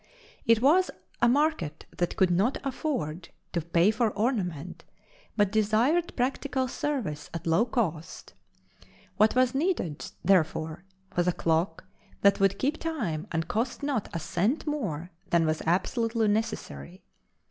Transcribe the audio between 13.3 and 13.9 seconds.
and cost